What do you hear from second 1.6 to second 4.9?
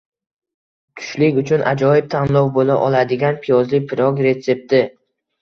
ajoyib tanlov bo‘la oladigan piyozli pirog retsepti